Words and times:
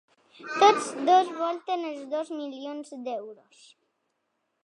Tots 0.61 0.87
dos 1.09 1.29
volten 1.41 1.83
els 1.91 2.01
dos 2.15 2.33
milions 2.39 2.93
d’euros. 3.09 3.63